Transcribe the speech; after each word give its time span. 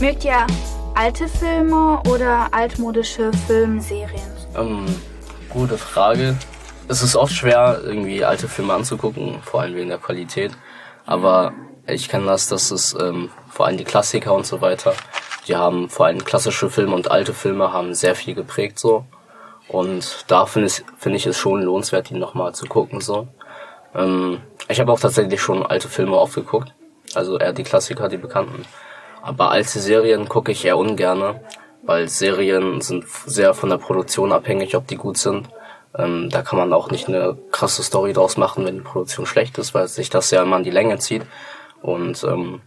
Mögt 0.00 0.24
ihr 0.24 0.46
alte 0.94 1.26
Filme 1.26 2.00
oder 2.08 2.46
altmodische 2.52 3.32
Filmserien? 3.48 4.30
Ähm, 4.56 4.86
gute 5.48 5.76
Frage. 5.76 6.36
Es 6.86 7.02
ist 7.02 7.16
oft 7.16 7.34
schwer, 7.34 7.80
irgendwie 7.82 8.24
alte 8.24 8.46
Filme 8.46 8.74
anzugucken, 8.74 9.42
vor 9.42 9.62
allem 9.62 9.74
wegen 9.74 9.88
der 9.88 9.98
Qualität. 9.98 10.52
Aber 11.04 11.52
ich 11.88 12.08
kenne 12.08 12.26
das, 12.26 12.46
dass 12.46 12.70
es 12.70 12.94
ähm, 12.94 13.30
vor 13.50 13.66
allem 13.66 13.76
die 13.76 13.82
Klassiker 13.82 14.34
und 14.34 14.46
so 14.46 14.60
weiter, 14.60 14.94
die 15.48 15.56
haben 15.56 15.88
vor 15.88 16.06
allem 16.06 16.24
klassische 16.24 16.70
Filme 16.70 16.94
und 16.94 17.10
alte 17.10 17.34
Filme 17.34 17.72
haben 17.72 17.92
sehr 17.92 18.14
viel 18.14 18.36
geprägt 18.36 18.78
so. 18.78 19.04
Und 19.66 20.26
da 20.28 20.46
finde 20.46 20.68
ich, 20.68 20.84
find 20.96 21.16
ich 21.16 21.26
es 21.26 21.36
schon 21.36 21.60
lohnenswert, 21.60 22.10
die 22.10 22.14
nochmal 22.14 22.54
zu 22.54 22.66
gucken 22.66 23.00
so. 23.00 23.26
Ähm, 23.96 24.42
ich 24.68 24.78
habe 24.78 24.92
auch 24.92 25.00
tatsächlich 25.00 25.42
schon 25.42 25.66
alte 25.66 25.88
Filme 25.88 26.16
oft 26.16 26.36
geguckt. 26.36 26.72
Also 27.14 27.36
eher 27.36 27.52
die 27.52 27.64
Klassiker, 27.64 28.08
die 28.08 28.16
bekannten. 28.16 28.64
Aber 29.22 29.50
alte 29.50 29.78
Serien 29.80 30.28
gucke 30.28 30.52
ich 30.52 30.64
eher 30.64 30.78
ungerne, 30.78 31.40
weil 31.82 32.08
Serien 32.08 32.80
sind 32.80 33.04
sehr 33.26 33.54
von 33.54 33.70
der 33.70 33.78
Produktion 33.78 34.32
abhängig, 34.32 34.76
ob 34.76 34.86
die 34.86 34.96
gut 34.96 35.18
sind. 35.18 35.48
Ähm, 35.96 36.28
da 36.30 36.42
kann 36.42 36.58
man 36.58 36.72
auch 36.72 36.90
nicht 36.90 37.08
eine 37.08 37.36
krasse 37.50 37.82
Story 37.82 38.12
draus 38.12 38.36
machen, 38.36 38.64
wenn 38.64 38.76
die 38.76 38.82
Produktion 38.82 39.26
schlecht 39.26 39.58
ist, 39.58 39.74
weil 39.74 39.88
sich 39.88 40.10
das 40.10 40.30
ja 40.30 40.42
immer 40.42 40.56
an 40.56 40.64
die 40.64 40.70
Länge 40.70 40.98
zieht. 40.98 41.22
Und 41.82 42.22
ähm, 42.24 42.60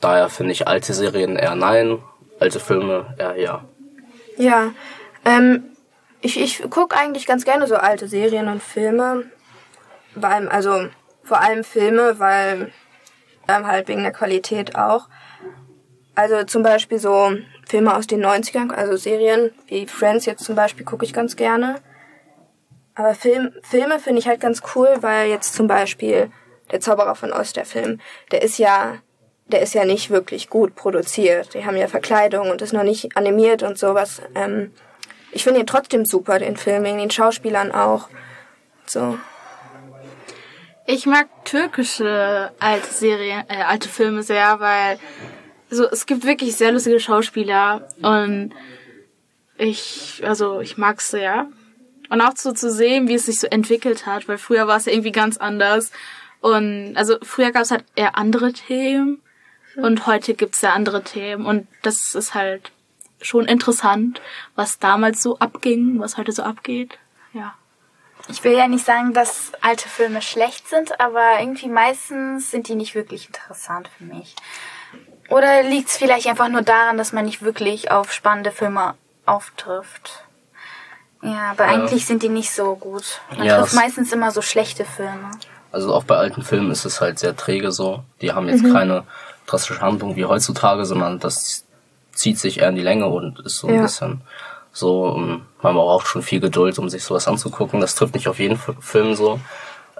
daher 0.00 0.28
finde 0.28 0.52
ich 0.52 0.66
alte 0.66 0.92
Serien 0.92 1.36
eher 1.36 1.54
nein, 1.54 1.98
alte 2.40 2.60
Filme 2.60 3.14
eher 3.18 3.36
ja. 3.36 3.64
Ja, 4.36 4.72
ähm, 5.24 5.64
ich, 6.20 6.40
ich 6.40 6.68
gucke 6.70 6.96
eigentlich 6.96 7.26
ganz 7.26 7.44
gerne 7.44 7.66
so 7.66 7.76
alte 7.76 8.08
Serien 8.08 8.48
und 8.48 8.62
Filme. 8.62 9.24
Weil, 10.14 10.48
also 10.48 10.88
vor 11.22 11.40
allem 11.40 11.64
Filme, 11.64 12.18
weil 12.18 12.72
ähm, 13.46 13.66
halt 13.66 13.88
wegen 13.88 14.02
der 14.02 14.12
Qualität 14.12 14.76
auch. 14.76 15.08
Also 16.18 16.42
zum 16.42 16.64
Beispiel 16.64 16.98
so 16.98 17.30
Filme 17.68 17.94
aus 17.94 18.08
den 18.08 18.26
90ern, 18.26 18.72
also 18.72 18.96
Serien 18.96 19.52
wie 19.68 19.86
Friends 19.86 20.26
jetzt 20.26 20.42
zum 20.42 20.56
Beispiel 20.56 20.84
gucke 20.84 21.04
ich 21.04 21.12
ganz 21.12 21.36
gerne. 21.36 21.76
Aber 22.96 23.14
Film, 23.14 23.52
Filme 23.62 24.00
finde 24.00 24.18
ich 24.18 24.26
halt 24.26 24.40
ganz 24.40 24.62
cool, 24.74 24.96
weil 25.00 25.28
jetzt 25.28 25.54
zum 25.54 25.68
Beispiel 25.68 26.32
der 26.72 26.80
Zauberer 26.80 27.14
von 27.14 27.32
Ost, 27.32 27.54
der 27.54 27.64
Film, 27.64 28.00
der 28.32 28.42
ist 28.42 28.58
ja, 28.58 28.98
der 29.46 29.62
ist 29.62 29.74
ja 29.74 29.84
nicht 29.84 30.10
wirklich 30.10 30.50
gut 30.50 30.74
produziert. 30.74 31.54
Die 31.54 31.64
haben 31.64 31.76
ja 31.76 31.86
Verkleidung 31.86 32.50
und 32.50 32.62
ist 32.62 32.72
noch 32.72 32.82
nicht 32.82 33.16
animiert 33.16 33.62
und 33.62 33.78
sowas. 33.78 34.20
Ähm, 34.34 34.72
ich 35.30 35.44
finde 35.44 35.60
ihn 35.60 35.68
trotzdem 35.68 36.04
super, 36.04 36.40
den 36.40 36.56
Film, 36.56 36.82
wegen 36.82 36.98
den 36.98 37.12
Schauspielern 37.12 37.70
auch. 37.70 38.08
So. 38.86 39.16
Ich 40.84 41.06
mag 41.06 41.28
türkische 41.44 42.50
alte 42.58 42.92
Serien, 42.92 43.44
äh, 43.48 43.62
alte 43.62 43.88
Filme 43.88 44.24
sehr, 44.24 44.58
weil 44.58 44.98
so 45.70 45.84
es 45.84 46.06
gibt 46.06 46.24
wirklich 46.24 46.56
sehr 46.56 46.72
lustige 46.72 47.00
Schauspieler 47.00 47.88
und 48.02 48.52
ich 49.56 50.22
also 50.24 50.60
ich 50.60 50.78
mag's 50.78 51.10
sehr 51.10 51.48
und 52.10 52.20
auch 52.20 52.32
so 52.36 52.52
zu 52.52 52.70
sehen, 52.70 53.08
wie 53.08 53.14
es 53.14 53.26
sich 53.26 53.40
so 53.40 53.46
entwickelt 53.46 54.06
hat, 54.06 54.28
weil 54.28 54.38
früher 54.38 54.66
war 54.66 54.76
es 54.76 54.86
ja 54.86 54.92
irgendwie 54.92 55.12
ganz 55.12 55.36
anders 55.36 55.90
und 56.40 56.96
also 56.96 57.16
früher 57.22 57.50
gab 57.50 57.62
es 57.62 57.70
halt 57.70 57.84
eher 57.96 58.16
andere 58.16 58.52
Themen 58.52 59.20
und 59.76 60.06
heute 60.06 60.34
gibt's 60.34 60.60
ja 60.62 60.72
andere 60.72 61.02
Themen 61.02 61.46
und 61.46 61.66
das 61.82 62.14
ist 62.14 62.34
halt 62.34 62.72
schon 63.20 63.46
interessant, 63.46 64.20
was 64.54 64.78
damals 64.78 65.22
so 65.22 65.38
abging, 65.38 65.98
was 66.00 66.16
heute 66.16 66.32
so 66.32 66.42
abgeht. 66.42 66.98
Ja. 67.32 67.54
Ich 68.28 68.44
will 68.44 68.52
ja 68.52 68.68
nicht 68.68 68.84
sagen, 68.84 69.12
dass 69.12 69.52
alte 69.60 69.88
Filme 69.88 70.20
schlecht 70.22 70.68
sind, 70.68 71.00
aber 71.00 71.40
irgendwie 71.40 71.68
meistens 71.68 72.50
sind 72.50 72.68
die 72.68 72.74
nicht 72.74 72.94
wirklich 72.94 73.26
interessant 73.26 73.88
für 73.96 74.04
mich. 74.04 74.34
Oder 75.28 75.62
liegt 75.62 75.88
es 75.88 75.96
vielleicht 75.96 76.26
einfach 76.26 76.48
nur 76.48 76.62
daran, 76.62 76.96
dass 76.96 77.12
man 77.12 77.24
nicht 77.24 77.42
wirklich 77.42 77.90
auf 77.90 78.12
spannende 78.12 78.50
Filme 78.50 78.94
auftrifft? 79.26 80.24
Ja, 81.22 81.50
aber 81.50 81.66
ja. 81.66 81.72
eigentlich 81.72 82.06
sind 82.06 82.22
die 82.22 82.28
nicht 82.28 82.50
so 82.50 82.76
gut. 82.76 83.20
Man 83.36 83.46
ja, 83.46 83.58
trifft 83.58 83.74
meistens 83.74 84.12
immer 84.12 84.30
so 84.30 84.40
schlechte 84.40 84.84
Filme. 84.84 85.30
Also 85.72 85.94
auch 85.94 86.04
bei 86.04 86.16
alten 86.16 86.42
Filmen 86.42 86.70
ist 86.70 86.84
es 86.84 87.00
halt 87.00 87.18
sehr 87.18 87.36
träge 87.36 87.72
so. 87.72 88.02
Die 88.22 88.32
haben 88.32 88.48
jetzt 88.48 88.62
mhm. 88.62 88.72
keine 88.72 89.04
drastische 89.46 89.80
Handlung 89.80 90.16
wie 90.16 90.24
heutzutage, 90.24 90.84
sondern 90.86 91.18
das 91.18 91.64
zieht 92.12 92.38
sich 92.38 92.60
eher 92.60 92.68
in 92.68 92.76
die 92.76 92.82
Länge 92.82 93.06
und 93.06 93.40
ist 93.40 93.58
so 93.58 93.68
ein 93.68 93.82
bisschen 93.82 94.22
so, 94.72 95.14
ähm, 95.16 95.42
man 95.62 95.74
braucht 95.74 96.06
schon 96.06 96.22
viel 96.22 96.40
Geduld, 96.40 96.78
um 96.78 96.88
sich 96.88 97.02
sowas 97.02 97.26
anzugucken. 97.28 97.80
Das 97.80 97.94
trifft 97.94 98.14
nicht 98.14 98.28
auf 98.28 98.38
jeden 98.38 98.58
Film 98.80 99.14
so. 99.14 99.40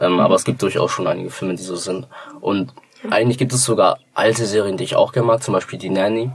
Ähm, 0.00 0.14
mhm. 0.14 0.20
Aber 0.20 0.34
es 0.34 0.44
gibt 0.44 0.62
durchaus 0.62 0.90
schon 0.90 1.06
einige 1.06 1.30
Filme, 1.30 1.54
die 1.54 1.62
so 1.62 1.76
sind. 1.76 2.06
Und 2.40 2.72
eigentlich 3.10 3.38
gibt 3.38 3.52
es 3.52 3.64
sogar 3.64 3.98
alte 4.14 4.46
Serien, 4.46 4.76
die 4.76 4.84
ich 4.84 4.96
auch 4.96 5.12
gerne 5.12 5.26
mag, 5.26 5.42
zum 5.42 5.54
Beispiel 5.54 5.78
die 5.78 5.90
Nanny. 5.90 6.30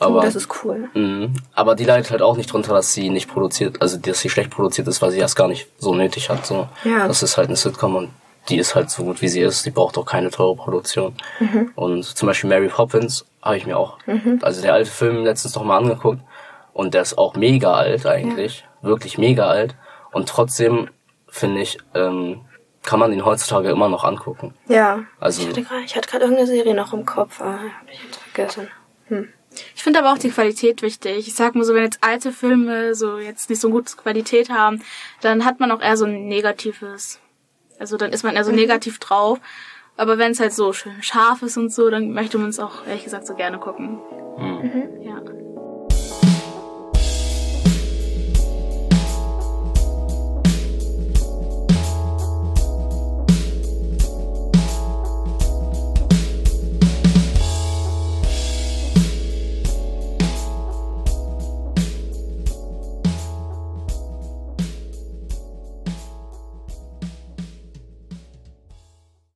Aber, 0.00 0.18
oh, 0.18 0.22
das 0.22 0.36
ist 0.36 0.48
cool. 0.62 0.88
Mh, 0.94 1.30
aber 1.54 1.74
die 1.74 1.84
leidet 1.84 2.10
halt 2.10 2.22
auch 2.22 2.36
nicht 2.36 2.52
drunter, 2.52 2.72
dass 2.72 2.92
sie 2.92 3.10
nicht 3.10 3.28
produziert, 3.28 3.82
also 3.82 3.98
dass 3.98 4.20
sie 4.20 4.30
schlecht 4.30 4.50
produziert 4.50 4.86
ist, 4.86 5.02
weil 5.02 5.10
sie 5.10 5.18
das 5.18 5.34
gar 5.34 5.48
nicht 5.48 5.66
so 5.78 5.94
nötig 5.94 6.30
hat. 6.30 6.46
So. 6.46 6.68
Ja. 6.84 7.08
Das 7.08 7.22
ist 7.22 7.36
halt 7.36 7.48
eine 7.48 7.56
Sitcom 7.56 7.96
und 7.96 8.10
die 8.48 8.58
ist 8.58 8.74
halt 8.74 8.90
so 8.90 9.04
gut 9.04 9.20
wie 9.20 9.28
sie 9.28 9.40
ist. 9.40 9.66
Die 9.66 9.70
braucht 9.70 9.98
auch 9.98 10.06
keine 10.06 10.30
teure 10.30 10.56
Produktion. 10.56 11.14
Mhm. 11.40 11.72
Und 11.74 12.04
zum 12.04 12.26
Beispiel 12.26 12.48
Mary 12.48 12.68
Poppins 12.68 13.26
habe 13.42 13.56
ich 13.56 13.66
mir 13.66 13.76
auch, 13.76 13.98
mhm. 14.06 14.38
also 14.42 14.62
der 14.62 14.74
alte 14.74 14.90
Film 14.90 15.24
letztens 15.24 15.54
noch 15.54 15.64
mal 15.64 15.78
angeguckt. 15.78 16.20
Und 16.72 16.94
der 16.94 17.02
ist 17.02 17.18
auch 17.18 17.34
mega 17.34 17.74
alt 17.74 18.06
eigentlich. 18.06 18.64
Ja. 18.82 18.88
Wirklich 18.88 19.18
mega 19.18 19.48
alt. 19.48 19.74
Und 20.12 20.28
trotzdem, 20.28 20.88
finde 21.26 21.60
ich, 21.60 21.78
ähm, 21.94 22.42
kann 22.88 23.00
man 23.00 23.12
ihn 23.12 23.22
heutzutage 23.22 23.68
immer 23.68 23.90
noch 23.90 24.02
angucken. 24.02 24.54
Ja. 24.66 25.04
Also, 25.20 25.42
ich 25.42 25.48
hatte 25.94 26.08
gerade, 26.08 26.24
irgendeine 26.24 26.46
Serie 26.46 26.74
noch 26.74 26.94
im 26.94 27.04
Kopf, 27.04 27.38
aber 27.38 27.58
hab 27.58 27.90
ich 27.92 28.02
jetzt 28.02 28.16
vergessen. 28.16 28.68
Hm. 29.08 29.28
Ich 29.76 29.82
finde 29.82 29.98
aber 29.98 30.14
auch 30.14 30.18
die 30.18 30.30
Qualität 30.30 30.80
wichtig. 30.80 31.28
Ich 31.28 31.34
sag 31.34 31.54
mal 31.54 31.64
so, 31.64 31.74
wenn 31.74 31.82
jetzt 31.82 31.98
alte 32.02 32.32
Filme 32.32 32.94
so 32.94 33.18
jetzt 33.18 33.50
nicht 33.50 33.60
so 33.60 33.68
gute 33.68 33.94
Qualität 33.94 34.48
haben, 34.48 34.82
dann 35.20 35.44
hat 35.44 35.60
man 35.60 35.70
auch 35.70 35.82
eher 35.82 35.98
so 35.98 36.06
ein 36.06 36.28
negatives. 36.28 37.20
Also 37.78 37.98
dann 37.98 38.10
ist 38.10 38.24
man 38.24 38.36
eher 38.36 38.44
so 38.44 38.52
mhm. 38.52 38.56
negativ 38.56 38.98
drauf. 39.00 39.38
Aber 39.98 40.16
wenn 40.16 40.32
es 40.32 40.40
halt 40.40 40.54
so 40.54 40.72
schön 40.72 41.02
scharf 41.02 41.42
ist 41.42 41.58
und 41.58 41.70
so, 41.70 41.90
dann 41.90 42.12
möchte 42.12 42.38
man 42.38 42.48
es 42.48 42.58
auch 42.58 42.86
ehrlich 42.86 43.04
gesagt 43.04 43.26
so 43.26 43.34
gerne 43.34 43.58
gucken. 43.58 43.98
Mhm. 44.38 44.97